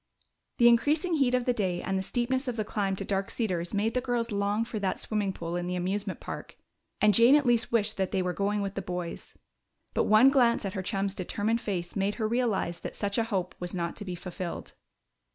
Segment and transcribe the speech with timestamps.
[0.57, 3.71] The increasing heat of the day and the steepness of the climb to Dark Cedars
[3.71, 6.57] made the girls long for that swimming pool in the amusement park,
[6.99, 9.35] and Jane at least wished that they were going with the boys.
[9.93, 13.53] But one glance at her chum's determined face made her realize that such a hope
[13.59, 14.73] was not to be fulfilled.